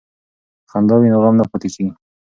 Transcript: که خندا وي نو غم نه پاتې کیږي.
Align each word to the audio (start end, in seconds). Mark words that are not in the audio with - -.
که 0.65 0.67
خندا 0.71 0.95
وي 0.97 1.07
نو 1.13 1.17
غم 1.23 1.35
نه 1.39 1.45
پاتې 1.51 1.67
کیږي. 1.73 1.93